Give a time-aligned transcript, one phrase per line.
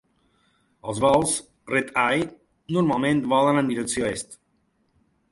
[0.91, 1.33] Els vols
[1.73, 2.23] red-eye
[2.77, 4.35] normalment volen en direcció est.